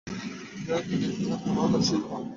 যেন 0.63 0.79
তিনি 0.87 1.03
একজন 1.07 1.29
আক্রমণরত 1.35 1.83
সিংহ। 1.87 2.07